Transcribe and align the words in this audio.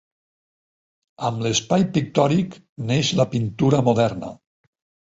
Amb 1.29 1.45
l'espai 1.47 1.85
pictòric 1.99 2.59
neix 2.89 3.17
la 3.21 3.31
pintura 3.37 3.87
moderna. 3.91 4.35